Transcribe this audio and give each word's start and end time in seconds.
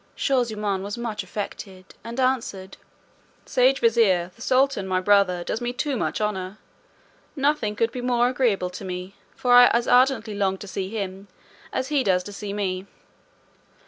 Shaw 0.15 0.43
zummaun 0.43 0.81
was 0.81 0.97
much 0.97 1.21
affected, 1.21 1.85
and 2.03 2.19
answered: 2.19 2.77
"Sage 3.45 3.81
vizier, 3.81 4.31
the 4.35 4.41
sultan 4.41 4.87
my 4.87 4.99
brother 4.99 5.43
does 5.43 5.61
me 5.61 5.73
too 5.73 5.95
much 5.95 6.19
honour; 6.19 6.57
nothing 7.35 7.75
could 7.75 7.91
be 7.91 8.01
more 8.01 8.27
agreeable 8.27 8.71
to 8.71 8.83
me, 8.83 9.13
for 9.35 9.53
I 9.53 9.67
as 9.67 9.87
ardently 9.87 10.33
long 10.33 10.57
to 10.57 10.67
see 10.67 10.89
him 10.89 11.27
as 11.71 11.89
he 11.89 12.03
does 12.03 12.23
to 12.23 12.33
see 12.33 12.51
me. 12.51 12.87